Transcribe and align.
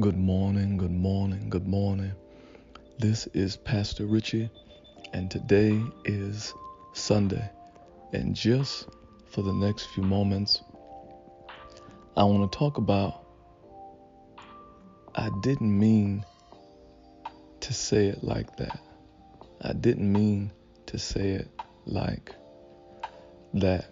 Good 0.00 0.16
morning, 0.16 0.76
good 0.76 0.90
morning, 0.90 1.48
good 1.48 1.68
morning. 1.68 2.14
This 2.98 3.28
is 3.28 3.56
Pastor 3.56 4.06
Richie, 4.06 4.50
and 5.12 5.30
today 5.30 5.80
is 6.04 6.52
Sunday. 6.94 7.48
And 8.12 8.34
just 8.34 8.88
for 9.30 9.42
the 9.42 9.52
next 9.52 9.84
few 9.94 10.02
moments, 10.02 10.64
I 12.16 12.24
want 12.24 12.50
to 12.50 12.58
talk 12.58 12.78
about 12.78 13.24
I 15.14 15.30
didn't 15.42 15.78
mean 15.78 16.24
to 17.60 17.72
say 17.72 18.08
it 18.08 18.24
like 18.24 18.56
that. 18.56 18.80
I 19.62 19.74
didn't 19.74 20.12
mean 20.12 20.50
to 20.86 20.98
say 20.98 21.30
it 21.30 21.48
like 21.86 22.34
that. 23.54 23.84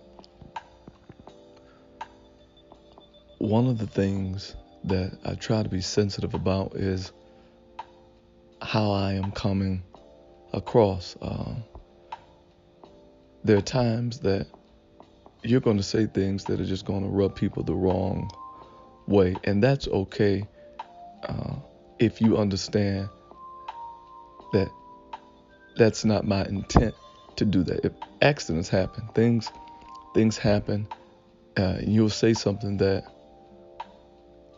One 3.39 3.69
of 3.69 3.79
the 3.79 3.87
things 3.87 4.57
that 4.85 5.19
I 5.25 5.35
try 5.35 5.63
to 5.63 5.69
be 5.69 5.81
sensitive 5.81 6.35
about 6.35 6.75
is 6.75 7.13
how 8.61 8.93
I 8.93 9.15
am 9.15 9.33
coming 9.33 9.83
across. 10.53 11.17
Uh, 11.21 11.55
there 13.45 13.57
are 13.57 13.63
times 13.63 14.21
that 14.21 14.47
you're 15.43 15.61
going 15.61 15.77
to 15.77 15.83
say 15.83 16.07
things 16.07 16.45
that 16.45 16.61
are 16.61 16.65
just 16.65 16.85
going 16.85 17.03
to 17.03 17.09
rub 17.09 17.35
people 17.35 17.63
the 17.63 17.75
wrong 17.75 18.31
way, 19.07 19.37
and 19.45 19.63
that's 19.63 19.89
okay 19.89 20.47
uh, 21.29 21.55
if 21.99 22.21
you 22.21 22.37
understand 22.37 23.09
that 24.53 24.71
that's 25.77 26.05
not 26.05 26.27
my 26.27 26.45
intent 26.45 26.95
to 27.37 27.45
do 27.45 27.63
that. 27.65 27.85
If 27.85 27.93
accidents 28.21 28.69
happen, 28.69 29.09
things 29.15 29.51
things 30.15 30.37
happen, 30.37 30.87
uh, 31.57 31.79
you'll 31.81 32.11
say 32.11 32.35
something 32.35 32.77
that 32.79 33.05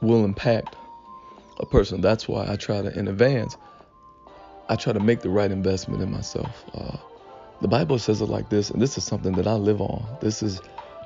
will 0.04 0.24
impact 0.24 0.76
a 1.58 1.66
person. 1.66 2.00
That's 2.00 2.28
why 2.28 2.50
I 2.50 2.56
try 2.56 2.82
to, 2.82 2.96
in 2.98 3.08
advance, 3.08 3.56
I 4.68 4.76
try 4.76 4.92
to 4.92 5.01
make 5.01 5.20
the 5.20 5.30
right 5.30 5.51
investment 5.51 6.02
in 6.02 6.10
myself. 6.10 6.65
Uh, 6.74 6.96
the 7.60 7.68
Bible 7.68 7.98
says 7.98 8.20
it 8.20 8.26
like 8.26 8.48
this, 8.51 8.70
and 8.70 8.80
this 8.80 8.98
is 8.98 9.04
something 9.04 9.32
that 9.34 9.46
I 9.46 9.54
live 9.54 9.80
on. 9.80 10.04
This 10.20 10.42
is 10.42 10.60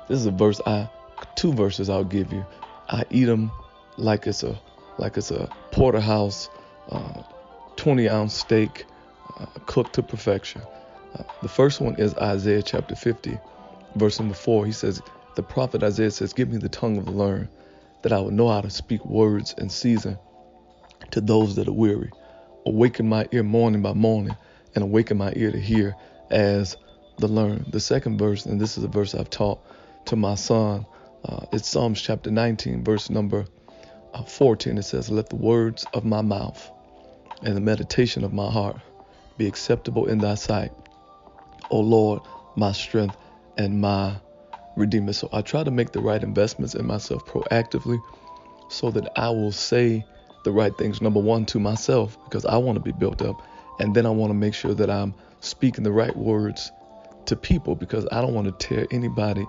this 0.07 0.19
is 0.19 0.25
a 0.25 0.31
verse 0.31 0.59
I 0.65 0.89
two 1.35 1.53
verses 1.53 1.89
I'll 1.89 2.03
give 2.03 2.33
you. 2.33 2.45
I 2.89 3.05
eat 3.09 3.25
them 3.25 3.51
like 3.97 4.27
it's 4.27 4.43
a 4.43 4.59
like 4.97 5.17
it's 5.17 5.31
a 5.31 5.49
porterhouse, 5.71 6.49
uh, 6.89 7.21
20 7.77 8.09
ounce 8.09 8.33
steak, 8.33 8.85
uh, 9.39 9.45
cooked 9.65 9.93
to 9.93 10.03
perfection. 10.03 10.61
Uh, 11.17 11.23
the 11.41 11.47
first 11.47 11.79
one 11.79 11.95
is 11.95 12.13
Isaiah 12.15 12.61
chapter 12.61 12.95
50, 12.95 13.37
verse 13.95 14.19
number 14.19 14.35
four. 14.35 14.65
He 14.65 14.71
says, 14.71 15.01
the 15.35 15.43
prophet 15.43 15.83
Isaiah 15.83 16.11
says, 16.11 16.33
"Give 16.33 16.49
me 16.49 16.57
the 16.57 16.69
tongue 16.69 16.97
of 16.97 17.05
the 17.05 17.11
learned." 17.11 17.47
That 18.01 18.13
I 18.13 18.19
would 18.19 18.33
know 18.33 18.49
how 18.49 18.61
to 18.61 18.69
speak 18.69 19.05
words 19.05 19.53
in 19.57 19.69
season 19.69 20.17
to 21.11 21.21
those 21.21 21.55
that 21.55 21.67
are 21.67 21.73
weary. 21.73 22.11
Awaken 22.65 23.07
my 23.07 23.27
ear 23.31 23.43
morning 23.43 23.81
by 23.81 23.93
morning 23.93 24.35
and 24.75 24.83
awaken 24.83 25.17
my 25.17 25.33
ear 25.35 25.51
to 25.51 25.59
hear 25.59 25.95
as 26.29 26.77
the 27.17 27.27
learn. 27.27 27.65
The 27.71 27.79
second 27.79 28.17
verse, 28.17 28.45
and 28.45 28.59
this 28.59 28.77
is 28.77 28.83
a 28.83 28.87
verse 28.87 29.15
I've 29.15 29.29
taught 29.29 29.59
to 30.05 30.15
my 30.15 30.35
son, 30.35 30.85
uh, 31.25 31.45
it's 31.51 31.67
Psalms 31.67 32.01
chapter 32.01 32.31
19, 32.31 32.83
verse 32.83 33.09
number 33.09 33.45
uh, 34.13 34.23
14. 34.23 34.77
It 34.77 34.83
says, 34.83 35.09
Let 35.09 35.29
the 35.29 35.35
words 35.35 35.85
of 35.93 36.05
my 36.05 36.21
mouth 36.21 36.71
and 37.41 37.55
the 37.55 37.61
meditation 37.61 38.23
of 38.23 38.33
my 38.33 38.49
heart 38.49 38.77
be 39.37 39.47
acceptable 39.47 40.07
in 40.07 40.19
thy 40.19 40.35
sight. 40.35 40.71
O 41.69 41.79
Lord, 41.79 42.21
my 42.55 42.71
strength 42.71 43.17
and 43.57 43.81
my 43.81 44.15
redeemer. 44.79 45.13
So 45.13 45.29
I 45.31 45.41
try 45.41 45.63
to 45.63 45.71
make 45.71 45.91
the 45.91 45.99
right 45.99 46.21
investments 46.21 46.73
in 46.73 46.87
myself 46.87 47.25
proactively 47.25 48.01
so 48.69 48.91
that 48.91 49.11
I 49.15 49.29
will 49.29 49.51
say 49.51 50.05
the 50.43 50.51
right 50.51 50.75
things, 50.77 51.01
number 51.01 51.19
one, 51.19 51.45
to 51.47 51.59
myself, 51.59 52.17
because 52.25 52.45
I 52.45 52.57
want 52.57 52.77
to 52.77 52.83
be 52.83 52.91
built 52.91 53.21
up. 53.21 53.41
And 53.79 53.95
then 53.95 54.05
I 54.05 54.09
want 54.09 54.31
to 54.31 54.35
make 54.35 54.53
sure 54.53 54.73
that 54.73 54.89
I'm 54.89 55.13
speaking 55.41 55.83
the 55.83 55.91
right 55.91 56.15
words 56.15 56.71
to 57.25 57.35
people 57.35 57.75
because 57.75 58.07
I 58.11 58.21
don't 58.21 58.33
want 58.33 58.47
to 58.47 58.67
tear 58.67 58.87
anybody 58.91 59.45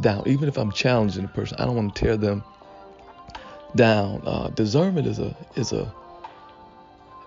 down. 0.00 0.24
Even 0.26 0.48
if 0.48 0.56
I'm 0.56 0.72
challenging 0.72 1.24
a 1.24 1.28
person, 1.28 1.56
I 1.60 1.64
don't 1.64 1.76
want 1.76 1.94
to 1.94 2.04
tear 2.04 2.16
them 2.16 2.44
down. 3.74 4.22
Uh, 4.26 4.48
discernment 4.48 5.06
is 5.06 5.18
a 5.18 5.34
is 5.56 5.72
a 5.72 5.92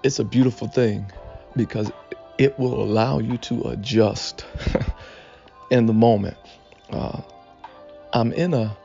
it's 0.03 0.19
a 0.19 0.24
beautiful 0.24 0.68
thing 0.68 1.12
because 1.56 1.91
it 2.38 2.58
will 2.59 2.81
allow 2.81 3.19
you 3.19 3.38
to 3.38 3.69
adjust 3.69 4.46
in 5.72 5.85
the 5.85 5.94
moment. 5.94 6.38
Uh, 6.90 7.22
I'm 8.16 8.31
in 8.31 8.53
a 8.53 8.76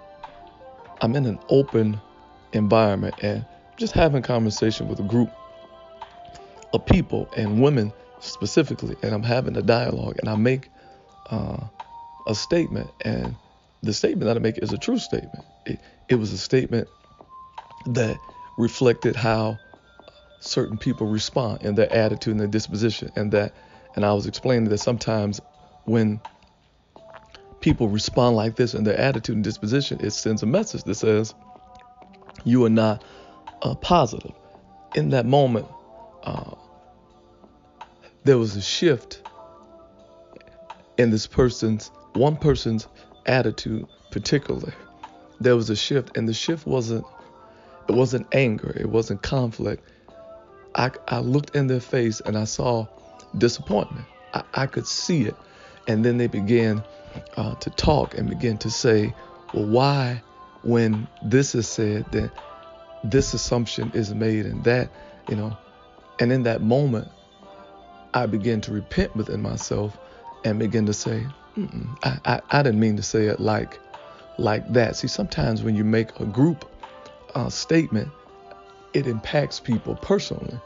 I'm 1.01 1.15
in 1.15 1.25
an 1.25 1.39
open 1.49 2.01
environment 2.53 3.15
and 3.23 3.47
just 3.77 3.95
having 3.95 4.23
conversation 4.23 4.89
with 4.89 4.99
a 4.99 5.05
group 5.05 5.31
of 6.75 6.85
people 6.85 7.29
and 7.37 7.63
women 7.63 7.93
specifically, 8.19 8.97
and 9.03 9.15
I'm 9.15 9.23
having 9.23 9.57
a 9.57 9.63
dialogue, 9.63 10.17
and 10.19 10.29
I 10.29 10.35
make 10.35 10.69
uh, 11.31 11.59
a 12.27 12.35
statement, 12.35 12.91
and 13.03 13.37
the 13.83 13.95
statement 13.95 14.27
that 14.27 14.37
I 14.37 14.41
make 14.41 14.59
is 14.59 14.73
a 14.73 14.79
true 14.79 14.99
statement. 14.99 15.45
It, 15.65 15.81
it 16.09 16.17
was 16.17 16.33
a 16.33 16.39
statement 16.39 16.89
that 17.87 18.19
reflected 18.59 19.15
how 19.15 19.61
certain 20.41 20.77
people 20.77 21.07
respond 21.07 21.63
and 21.63 21.79
their 21.79 21.93
attitude 21.93 22.33
and 22.33 22.41
their 22.41 22.49
disposition, 22.49 23.13
and 23.15 23.31
that, 23.33 23.55
and 23.95 24.05
I 24.05 24.13
was 24.13 24.27
explaining 24.27 24.69
that 24.71 24.79
sometimes 24.79 25.41
when 25.85 26.21
people 27.61 27.89
respond 27.89 28.37
like 28.37 28.57
this 28.57 28.75
in 28.75 28.85
their 28.85 28.99
attitude 28.99 29.37
and 29.37 29.45
disposition, 29.45 29.99
it 30.01 30.11
sends 30.11 30.43
a 30.43 30.47
message 30.47 30.85
that 30.85 30.95
says, 30.95 31.35
You 32.45 32.65
are 32.65 32.71
not 32.71 33.05
uh, 33.63 33.75
positive. 33.75 34.33
In 34.95 35.11
that 35.11 35.27
moment, 35.27 35.67
uh, 36.25 36.55
there 38.25 38.39
was 38.39 38.57
a 38.57 38.63
shift 38.63 39.23
in 40.99 41.11
this 41.11 41.27
person's, 41.27 41.91
one 42.15 42.37
person's 42.37 42.87
attitude, 43.27 43.87
particularly. 44.11 44.73
There 45.41 45.57
was 45.57 45.71
a 45.71 45.77
shift, 45.77 46.17
and 46.17 46.29
the 46.29 46.35
shift 46.35 46.67
wasn't, 46.67 47.05
it 47.89 47.95
wasn't 47.95 48.27
anger, 48.35 48.75
it 48.79 48.89
wasn't 48.89 49.23
conflict. 49.23 49.89
I, 50.75 50.91
I 51.09 51.21
looked 51.21 51.57
in 51.57 51.67
their 51.67 51.81
face 51.81 52.21
and 52.21 52.37
I 52.37 52.45
saw 52.45 52.87
disappointment. 53.37 54.07
I, 54.35 54.43
I 54.55 54.67
could 54.67 54.87
see 54.87 55.23
it. 55.23 55.35
And 55.87 56.05
then 56.05 56.19
they 56.19 56.27
began 56.27 56.83
uh, 57.37 57.55
to 57.57 57.71
talk 57.71 58.17
and 58.17 58.29
begin 58.29 58.59
to 58.59 58.71
say, 58.71 59.15
well, 59.53 59.67
why, 59.67 60.23
when 60.63 61.09
this 61.23 61.55
is 61.55 61.69
said, 61.69 62.07
then 62.13 62.31
this 63.05 63.35
assumption 63.35 63.91
is 63.95 64.15
made 64.15 64.47
and 64.47 64.63
that, 64.65 64.91
you 65.29 65.37
know, 65.37 65.57
and 66.19 66.33
in 66.33 66.43
that 66.45 66.61
moment, 66.61 67.09
I 68.13 68.27
begin 68.27 68.61
to 68.63 68.73
repent 68.73 69.17
within 69.17 69.41
myself 69.41 69.97
and 70.45 70.59
begin 70.59 70.87
to 70.87 70.93
say, 70.93 71.27
I, 72.03 72.19
I, 72.25 72.41
I, 72.51 72.63
didn't 72.63 72.81
mean 72.81 72.97
to 72.97 73.03
say 73.03 73.27
it 73.27 73.41
like 73.41 73.79
like 74.39 74.73
that. 74.73 74.97
See, 74.97 75.09
sometimes 75.09 75.63
when 75.63 75.77
you 75.77 75.85
make 75.85 76.19
a 76.21 76.25
group 76.25 76.71
uh, 77.35 77.51
statement, 77.51 78.09
it 78.95 79.07
impacts 79.07 79.61
people 79.61 79.97
personally. 79.97 80.59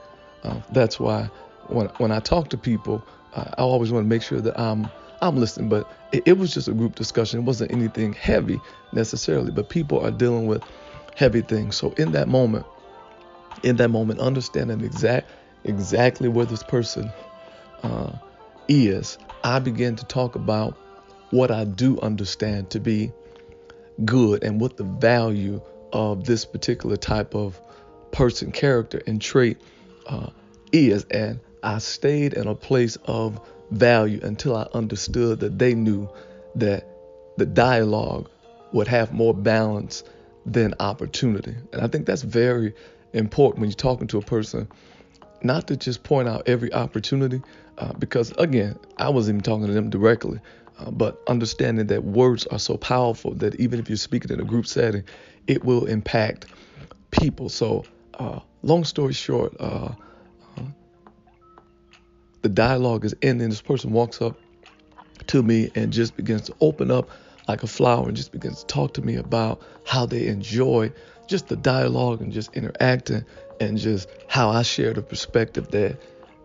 Uh, 0.42 0.60
that's 0.72 1.00
why 1.00 1.30
when 1.68 1.86
when 1.98 2.12
I 2.12 2.20
talk 2.20 2.50
to 2.50 2.56
people, 2.56 3.04
uh, 3.34 3.44
I 3.58 3.62
always 3.62 3.92
want 3.92 4.04
to 4.04 4.08
make 4.08 4.22
sure 4.22 4.40
that 4.40 4.58
I'm 4.58 4.88
I'm 5.24 5.36
listening, 5.36 5.70
but 5.70 5.90
it, 6.12 6.22
it 6.26 6.38
was 6.38 6.52
just 6.52 6.68
a 6.68 6.72
group 6.72 6.96
discussion. 6.96 7.40
It 7.40 7.42
wasn't 7.44 7.72
anything 7.72 8.12
heavy 8.12 8.60
necessarily, 8.92 9.50
but 9.50 9.70
people 9.70 9.98
are 10.00 10.10
dealing 10.10 10.46
with 10.46 10.62
heavy 11.16 11.40
things. 11.40 11.76
So 11.76 11.92
in 11.92 12.12
that 12.12 12.28
moment, 12.28 12.66
in 13.62 13.76
that 13.76 13.88
moment, 13.88 14.20
understanding 14.20 14.82
exact 14.82 15.30
exactly 15.64 16.28
where 16.28 16.44
this 16.44 16.62
person 16.62 17.10
uh, 17.82 18.12
is, 18.68 19.16
I 19.42 19.60
began 19.60 19.96
to 19.96 20.04
talk 20.04 20.34
about 20.34 20.76
what 21.30 21.50
I 21.50 21.64
do 21.64 21.98
understand 22.00 22.68
to 22.70 22.80
be 22.80 23.10
good 24.04 24.44
and 24.44 24.60
what 24.60 24.76
the 24.76 24.84
value 24.84 25.62
of 25.94 26.24
this 26.24 26.44
particular 26.44 26.96
type 26.96 27.34
of 27.34 27.58
person, 28.12 28.52
character, 28.52 29.00
and 29.06 29.22
trait 29.22 29.56
uh, 30.06 30.28
is. 30.72 31.04
And 31.10 31.40
I 31.62 31.78
stayed 31.78 32.34
in 32.34 32.46
a 32.46 32.54
place 32.54 32.98
of 33.06 33.40
value 33.70 34.20
until 34.22 34.56
I 34.56 34.68
understood 34.74 35.40
that 35.40 35.58
they 35.58 35.74
knew 35.74 36.08
that 36.54 36.86
the 37.36 37.46
dialogue 37.46 38.30
would 38.72 38.88
have 38.88 39.12
more 39.12 39.34
balance 39.34 40.04
than 40.46 40.74
opportunity. 40.80 41.54
And 41.72 41.82
I 41.82 41.86
think 41.86 42.06
that's 42.06 42.22
very 42.22 42.74
important 43.12 43.60
when 43.60 43.70
you're 43.70 43.76
talking 43.76 44.06
to 44.08 44.18
a 44.18 44.22
person, 44.22 44.68
not 45.42 45.68
to 45.68 45.76
just 45.76 46.02
point 46.02 46.28
out 46.28 46.48
every 46.48 46.72
opportunity, 46.72 47.40
uh, 47.78 47.92
because 47.94 48.32
again, 48.32 48.78
I 48.98 49.08
wasn't 49.08 49.36
even 49.36 49.42
talking 49.42 49.66
to 49.66 49.72
them 49.72 49.90
directly, 49.90 50.40
uh, 50.78 50.90
but 50.90 51.22
understanding 51.28 51.86
that 51.86 52.04
words 52.04 52.46
are 52.48 52.58
so 52.58 52.76
powerful 52.76 53.34
that 53.34 53.54
even 53.56 53.78
if 53.78 53.88
you're 53.88 53.96
speaking 53.96 54.30
in 54.30 54.40
a 54.40 54.44
group 54.44 54.66
setting, 54.66 55.04
it 55.46 55.64
will 55.64 55.86
impact 55.86 56.46
people. 57.10 57.48
So, 57.48 57.84
uh, 58.14 58.40
long 58.62 58.84
story 58.84 59.12
short, 59.12 59.54
uh, 59.60 59.92
dialogue 62.54 63.04
is 63.04 63.14
ending. 63.22 63.50
This 63.50 63.62
person 63.62 63.92
walks 63.92 64.22
up 64.22 64.38
to 65.26 65.42
me 65.42 65.70
and 65.74 65.92
just 65.92 66.16
begins 66.16 66.42
to 66.42 66.54
open 66.60 66.90
up 66.90 67.10
like 67.48 67.62
a 67.62 67.66
flower 67.66 68.06
and 68.06 68.16
just 68.16 68.32
begins 68.32 68.60
to 68.60 68.66
talk 68.66 68.94
to 68.94 69.02
me 69.02 69.16
about 69.16 69.60
how 69.86 70.06
they 70.06 70.26
enjoy 70.28 70.92
just 71.26 71.48
the 71.48 71.56
dialogue 71.56 72.20
and 72.20 72.32
just 72.32 72.54
interacting 72.54 73.24
and 73.60 73.78
just 73.78 74.08
how 74.28 74.50
I 74.50 74.62
shared 74.62 74.98
a 74.98 75.02
perspective 75.02 75.70
that 75.70 75.98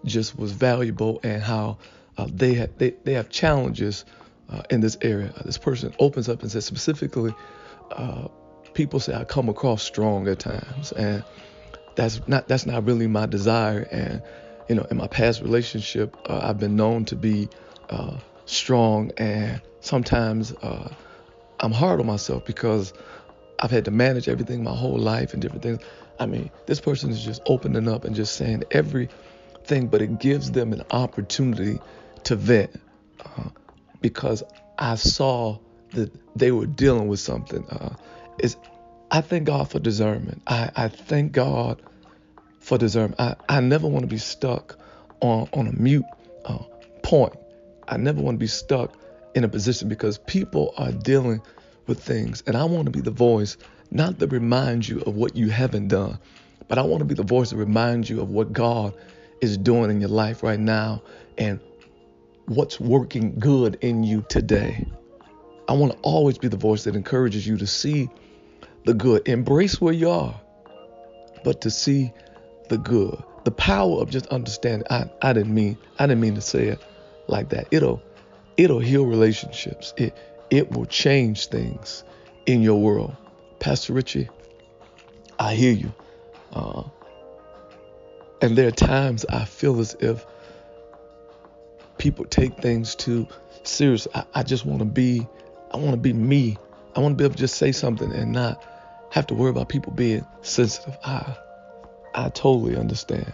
just 0.05 0.37
was 0.37 0.51
valuable 0.51 1.19
and 1.23 1.41
how 1.41 1.77
uh, 2.17 2.27
they 2.31 2.53
have 2.55 2.77
they, 2.77 2.91
they 3.03 3.13
have 3.13 3.29
challenges 3.29 4.05
uh, 4.49 4.61
in 4.69 4.81
this 4.81 4.97
area. 5.01 5.33
Uh, 5.37 5.43
this 5.43 5.57
person 5.57 5.93
opens 5.99 6.29
up 6.29 6.41
and 6.41 6.51
says 6.51 6.65
specifically, 6.65 7.33
uh, 7.91 8.27
people 8.73 8.99
say 8.99 9.13
I 9.13 9.23
come 9.23 9.49
across 9.49 9.83
strong 9.83 10.27
at 10.27 10.39
times, 10.39 10.91
and 10.93 11.23
that's 11.95 12.25
not 12.27 12.47
that's 12.47 12.65
not 12.65 12.85
really 12.85 13.07
my 13.07 13.25
desire. 13.25 13.87
And 13.91 14.21
you 14.69 14.75
know, 14.75 14.85
in 14.91 14.97
my 14.97 15.07
past 15.07 15.41
relationship, 15.41 16.15
uh, 16.29 16.39
I've 16.43 16.59
been 16.59 16.75
known 16.75 17.05
to 17.05 17.15
be 17.15 17.49
uh, 17.89 18.17
strong, 18.45 19.11
and 19.17 19.61
sometimes 19.81 20.53
I'm 21.59 21.71
hard 21.71 21.99
on 21.99 22.05
myself 22.05 22.45
because 22.45 22.93
I've 23.59 23.71
had 23.71 23.85
to 23.85 23.91
manage 23.91 24.29
everything 24.29 24.63
my 24.63 24.75
whole 24.75 24.97
life 24.97 25.33
and 25.33 25.41
different 25.41 25.63
things. 25.63 25.81
I 26.19 26.25
mean, 26.25 26.51
this 26.67 26.79
person 26.79 27.09
is 27.09 27.23
just 27.23 27.41
opening 27.45 27.87
up 27.87 28.05
and 28.05 28.15
just 28.15 28.35
saying 28.35 28.63
everything, 28.71 29.87
but 29.87 30.01
it 30.01 30.19
gives 30.19 30.51
them 30.51 30.71
an 30.73 30.83
opportunity 30.91 31.79
to 32.25 32.35
vent 32.35 32.79
uh, 33.25 33.49
because 34.01 34.43
I 34.77 34.95
saw 34.95 35.59
that 35.91 36.13
they 36.35 36.51
were 36.51 36.67
dealing 36.67 37.07
with 37.07 37.19
something. 37.19 37.65
Uh, 37.69 37.95
is 38.37 38.55
I 39.11 39.21
thank 39.21 39.45
God 39.45 39.69
for 39.69 39.79
discernment. 39.79 40.41
I, 40.47 40.69
I 40.75 40.87
thank 40.87 41.31
God 41.31 41.81
for 42.69 42.77
discernment. 42.77 43.19
I, 43.19 43.35
I 43.49 43.59
never 43.61 43.87
want 43.87 44.03
to 44.03 44.07
be 44.07 44.19
stuck 44.19 44.77
on, 45.21 45.49
on 45.53 45.67
a 45.67 45.71
mute 45.71 46.05
uh, 46.45 46.59
point. 47.01 47.33
I 47.87 47.97
never 47.97 48.21
want 48.21 48.35
to 48.35 48.39
be 48.39 48.47
stuck 48.47 48.95
in 49.33 49.43
a 49.43 49.49
position 49.49 49.89
because 49.89 50.19
people 50.19 50.75
are 50.77 50.91
dealing 50.91 51.41
with 51.87 52.01
things. 52.01 52.43
And 52.45 52.55
I 52.55 52.65
want 52.65 52.85
to 52.85 52.91
be 52.91 53.01
the 53.01 53.09
voice, 53.09 53.57
not 53.89 54.19
to 54.19 54.27
remind 54.27 54.87
you 54.87 55.01
of 55.01 55.15
what 55.15 55.35
you 55.35 55.49
haven't 55.49 55.87
done, 55.87 56.19
but 56.67 56.77
I 56.77 56.83
want 56.83 56.99
to 56.99 57.05
be 57.05 57.15
the 57.15 57.23
voice 57.23 57.49
to 57.49 57.57
remind 57.57 58.07
you 58.07 58.21
of 58.21 58.29
what 58.29 58.53
God 58.53 58.93
is 59.41 59.57
doing 59.57 59.89
in 59.89 59.99
your 59.99 60.11
life 60.11 60.43
right 60.43 60.59
now 60.59 61.01
and 61.39 61.59
what's 62.45 62.79
working 62.79 63.39
good 63.39 63.79
in 63.81 64.03
you 64.03 64.23
today. 64.29 64.85
I 65.67 65.73
want 65.73 65.93
to 65.93 65.97
always 66.03 66.37
be 66.37 66.49
the 66.49 66.57
voice 66.57 66.83
that 66.83 66.95
encourages 66.95 67.47
you 67.47 67.57
to 67.57 67.65
see 67.65 68.09
the 68.85 68.93
good, 68.93 69.27
embrace 69.27 69.81
where 69.81 69.93
you 69.93 70.11
are, 70.11 70.39
but 71.43 71.61
to 71.61 71.71
see 71.71 72.13
the 72.69 72.77
good. 72.77 73.21
The 73.43 73.51
power 73.51 74.01
of 74.01 74.09
just 74.09 74.27
understanding. 74.27 74.87
I, 74.89 75.09
I 75.21 75.33
didn't 75.33 75.53
mean 75.53 75.77
I 75.97 76.07
didn't 76.07 76.21
mean 76.21 76.35
to 76.35 76.41
say 76.41 76.67
it 76.67 76.79
like 77.27 77.49
that. 77.49 77.67
It'll 77.71 78.01
it'll 78.57 78.79
heal 78.79 79.05
relationships. 79.05 79.93
It 79.97 80.15
it 80.49 80.71
will 80.71 80.85
change 80.85 81.47
things 81.47 82.03
in 82.45 82.61
your 82.61 82.79
world. 82.81 83.15
Pastor 83.59 83.93
Richie, 83.93 84.29
I 85.37 85.53
hear 85.53 85.73
you. 85.73 85.93
Uh, 86.53 86.83
and 88.41 88.57
there 88.57 88.67
are 88.67 88.71
times 88.71 89.25
I 89.29 89.45
feel 89.45 89.79
as 89.79 89.95
if 89.99 90.25
people 91.97 92.25
take 92.25 92.57
things 92.57 92.95
too 92.95 93.27
serious. 93.63 94.07
I, 94.15 94.23
I 94.33 94.43
just 94.43 94.65
want 94.65 94.79
to 94.79 94.85
be, 94.85 95.27
I 95.71 95.77
want 95.77 95.91
to 95.91 95.97
be 95.97 96.13
me. 96.13 96.57
I 96.95 97.01
want 97.01 97.13
to 97.13 97.15
be 97.21 97.25
able 97.25 97.35
to 97.35 97.39
just 97.39 97.57
say 97.57 97.71
something 97.71 98.11
and 98.11 98.31
not 98.31 98.63
have 99.11 99.27
to 99.27 99.35
worry 99.35 99.51
about 99.51 99.69
people 99.69 99.93
being 99.93 100.25
sensitive. 100.41 100.97
I, 101.03 101.35
I 102.13 102.29
totally 102.29 102.75
understand. 102.75 103.31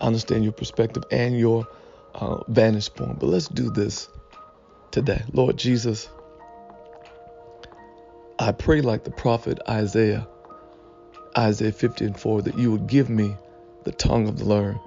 I 0.00 0.06
understand 0.06 0.44
your 0.44 0.52
perspective 0.52 1.04
and 1.10 1.38
your 1.38 1.66
uh, 2.14 2.42
vantage 2.48 2.92
point. 2.94 3.18
But 3.18 3.26
let's 3.26 3.48
do 3.48 3.70
this 3.70 4.08
today. 4.90 5.22
Lord 5.32 5.56
Jesus, 5.56 6.08
I 8.38 8.52
pray 8.52 8.80
like 8.80 9.04
the 9.04 9.10
prophet 9.10 9.60
Isaiah, 9.68 10.26
Isaiah 11.36 11.72
50 11.72 12.04
and 12.04 12.18
4, 12.20 12.42
that 12.42 12.58
you 12.58 12.72
would 12.72 12.86
give 12.86 13.08
me 13.08 13.36
the 13.84 13.92
tongue 13.92 14.28
of 14.28 14.38
the 14.38 14.44
learned, 14.44 14.80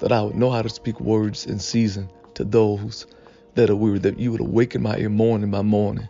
that 0.00 0.12
I 0.12 0.22
would 0.22 0.34
know 0.34 0.50
how 0.50 0.62
to 0.62 0.68
speak 0.68 1.00
words 1.00 1.46
in 1.46 1.58
season 1.58 2.10
to 2.34 2.44
those 2.44 3.06
that 3.54 3.70
are 3.70 3.76
weary, 3.76 3.98
that 4.00 4.18
you 4.18 4.32
would 4.32 4.40
awaken 4.40 4.82
my 4.82 4.96
ear 4.96 5.08
morning 5.08 5.50
by 5.50 5.62
morning, 5.62 6.08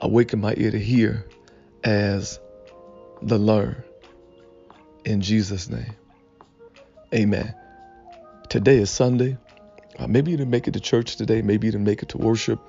awaken 0.00 0.40
my 0.40 0.54
ear 0.56 0.70
to 0.70 0.78
hear 0.78 1.26
as 1.84 2.40
the 3.22 3.38
learn. 3.38 3.82
In 5.04 5.20
Jesus' 5.20 5.68
name, 5.68 5.94
amen. 7.14 7.54
Today 8.48 8.78
is 8.78 8.90
Sunday. 8.90 9.36
Uh, 9.98 10.06
maybe 10.06 10.30
you 10.30 10.36
didn't 10.36 10.50
make 10.50 10.68
it 10.68 10.72
to 10.72 10.80
church 10.80 11.16
today. 11.16 11.42
Maybe 11.42 11.66
you 11.66 11.72
didn't 11.72 11.86
make 11.86 12.02
it 12.02 12.10
to 12.10 12.18
worship 12.18 12.60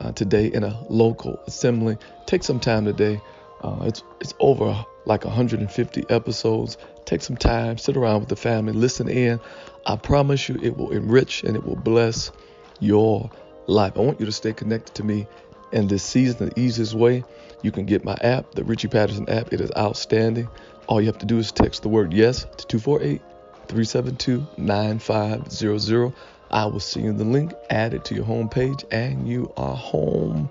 uh, 0.00 0.12
today 0.12 0.46
in 0.46 0.62
a 0.62 0.78
local 0.88 1.40
assembly. 1.46 1.96
Take 2.26 2.42
some 2.42 2.60
time 2.60 2.84
today. 2.84 3.20
Uh, 3.62 3.84
it's 3.84 4.02
it's 4.20 4.34
over 4.40 4.84
like 5.06 5.24
150 5.24 6.04
episodes. 6.10 6.76
Take 7.04 7.22
some 7.22 7.36
time, 7.36 7.78
sit 7.78 7.96
around 7.96 8.20
with 8.20 8.28
the 8.28 8.36
family, 8.36 8.72
listen 8.72 9.08
in. 9.08 9.40
I 9.86 9.96
promise 9.96 10.48
you, 10.48 10.58
it 10.62 10.76
will 10.76 10.90
enrich 10.90 11.44
and 11.44 11.56
it 11.56 11.64
will 11.64 11.76
bless 11.76 12.32
your 12.80 13.30
life. 13.68 13.92
I 13.96 14.00
want 14.00 14.20
you 14.20 14.26
to 14.26 14.32
stay 14.32 14.52
connected 14.52 14.94
to 14.96 15.04
me 15.04 15.26
in 15.72 15.86
this 15.86 16.02
season. 16.02 16.48
The 16.48 16.60
easiest 16.60 16.94
way 16.94 17.24
you 17.62 17.70
can 17.70 17.86
get 17.86 18.04
my 18.04 18.16
app, 18.20 18.52
the 18.52 18.64
Richie 18.64 18.88
Patterson 18.88 19.28
app. 19.28 19.52
It 19.52 19.60
is 19.60 19.70
outstanding. 19.76 20.48
All 20.88 21.00
you 21.00 21.06
have 21.06 21.18
to 21.18 21.26
do 21.26 21.38
is 21.38 21.52
text 21.52 21.82
the 21.82 21.88
word 21.88 22.12
yes 22.12 22.44
to 22.56 22.66
248 22.66 23.22
372 23.68 24.46
9500. 24.56 26.12
I 26.50 26.66
will 26.66 26.80
send 26.80 27.04
you 27.04 27.10
in 27.10 27.16
the 27.18 27.24
link, 27.24 27.52
add 27.70 27.94
it 27.94 28.04
to 28.06 28.14
your 28.14 28.24
homepage, 28.24 28.84
and 28.90 29.28
you 29.28 29.52
are 29.56 29.74
home 29.74 30.48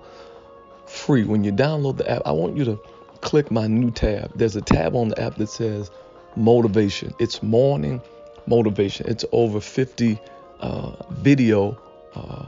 free. 0.86 1.24
When 1.24 1.42
you 1.42 1.52
download 1.52 1.96
the 1.96 2.10
app, 2.10 2.22
I 2.26 2.32
want 2.32 2.56
you 2.56 2.64
to 2.66 2.80
click 3.20 3.50
my 3.50 3.66
new 3.66 3.90
tab. 3.90 4.32
There's 4.34 4.56
a 4.56 4.60
tab 4.60 4.94
on 4.94 5.08
the 5.08 5.20
app 5.20 5.36
that 5.36 5.48
says 5.48 5.90
motivation. 6.36 7.14
It's 7.18 7.42
morning 7.42 8.00
motivation. 8.46 9.06
It's 9.08 9.24
over 9.32 9.60
50 9.60 10.20
uh, 10.60 10.92
video 11.10 11.78
uh, 12.14 12.46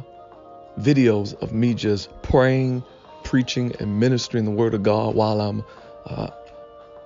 videos 0.81 1.35
of 1.43 1.53
me 1.53 1.75
just 1.75 2.11
praying, 2.23 2.83
preaching, 3.25 3.75
and 3.81 3.99
ministering 3.99 4.45
the 4.45 4.51
word 4.51 4.75
of 4.75 4.83
God 4.83 5.15
while 5.15 5.41
I'm 5.41 5.65
uh, 6.07 6.31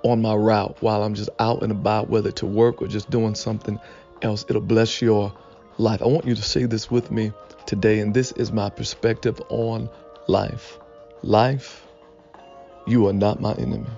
on 0.05 0.21
my 0.21 0.35
route, 0.35 0.77
while 0.81 1.03
I'm 1.03 1.15
just 1.15 1.31
out 1.39 1.63
and 1.63 1.73
about, 1.73 2.09
whether 2.09 2.31
to 2.33 2.47
work 2.47 2.83
or 2.83 2.89
just 2.89 3.11
doing 3.11 3.35
something 3.35 3.79
else. 4.23 4.45
It'll 4.49 4.61
bless 4.61 5.01
your 5.01 5.33
life. 5.79 6.03
I 6.03 6.07
want 6.07 6.27
you 6.27 6.35
to 6.35 6.43
say 6.43 6.65
this 6.65 6.91
with 6.91 7.11
me 7.11 7.33
today, 7.67 8.01
and 8.01 8.13
this 8.13 8.33
is 8.33 8.53
my 8.53 8.71
perspective 8.71 9.41
on 9.49 9.89
life. 10.29 10.79
Life, 11.23 11.87
you 12.87 13.07
are 13.07 13.13
not 13.13 13.41
my 13.41 13.55
enemy, 13.55 13.91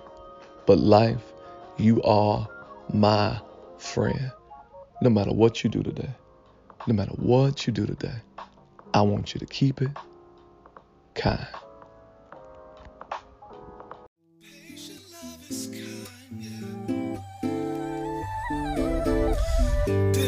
but 0.67 0.79
life, 0.79 1.23
you 1.79 2.03
are 2.03 2.49
my 2.93 3.41
friend. 3.79 4.31
No 5.01 5.11
matter 5.11 5.33
what 5.33 5.65
you 5.65 5.71
do 5.71 5.83
today, 5.83 6.11
no 6.87 6.95
matter 6.95 7.13
what 7.13 7.67
you 7.67 7.73
do 7.73 7.87
today, 7.87 8.15
I 8.93 9.03
want 9.03 9.35
you 9.35 9.41
to 9.41 9.47
keep 9.47 9.81
it 9.83 9.91
kind. 11.15 11.47